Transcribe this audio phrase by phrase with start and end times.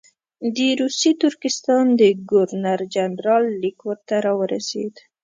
[0.55, 4.95] د روسي ترکستان د ګورنر جنرال لیک ورته راورسېد.